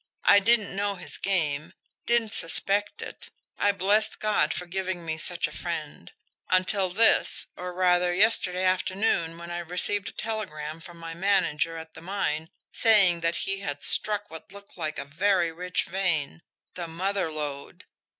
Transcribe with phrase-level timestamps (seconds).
[0.23, 1.73] I didn't know his game,
[2.07, 6.11] didn't suspect it I blessed God for giving me such a friend
[6.49, 11.93] until this, or, rather, yesterday afternoon, when I received a telegram from my manager at
[11.93, 16.41] the mine saying that he had struck what looked like a very rich vein
[16.73, 17.85] the mother lode.